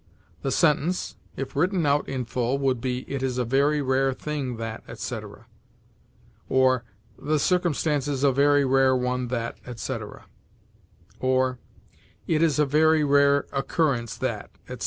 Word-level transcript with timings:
The 0.41 0.51
sentence, 0.51 1.15
if 1.35 1.55
written 1.55 1.85
out 1.85 2.09
in 2.09 2.25
full, 2.25 2.57
would 2.57 2.81
be, 2.81 3.01
"It 3.07 3.21
is 3.21 3.37
a 3.37 3.45
very 3.45 3.83
rare 3.83 4.13
thing 4.15 4.57
that," 4.57 4.83
etc., 4.87 5.45
or 6.49 6.83
"The 7.19 7.37
circumstance 7.37 8.07
is 8.07 8.23
a 8.23 8.31
very 8.31 8.65
rare 8.65 8.95
one 8.95 9.27
that," 9.27 9.59
etc., 9.63 10.25
or 11.19 11.59
"It 12.25 12.41
is 12.41 12.57
a 12.57 12.65
very 12.65 13.03
rare 13.03 13.45
occurrence 13.53 14.17
that," 14.17 14.49
etc. 14.67 14.79